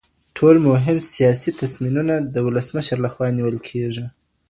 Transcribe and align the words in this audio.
ټول 0.37 0.55
مهم 0.69 0.97
سياسي 1.13 1.51
تصميمونه 1.61 2.15
د 2.33 2.35
ولسمشر 2.47 2.97
لخوا 3.05 3.27
نيول 3.37 3.57
کيږي. 3.67 4.05